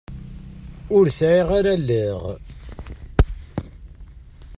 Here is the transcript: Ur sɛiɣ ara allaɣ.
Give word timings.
Ur 0.97 1.05
sɛiɣ 1.17 1.49
ara 1.57 1.71
allaɣ. 1.77 2.21